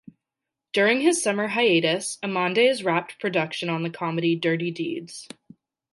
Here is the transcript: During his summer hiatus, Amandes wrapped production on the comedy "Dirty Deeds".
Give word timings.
During 0.73 1.01
his 1.01 1.21
summer 1.21 1.49
hiatus, 1.49 2.17
Amandes 2.23 2.83
wrapped 2.83 3.19
production 3.19 3.69
on 3.69 3.83
the 3.83 3.91
comedy 3.91 4.35
"Dirty 4.35 4.71
Deeds". 4.71 5.27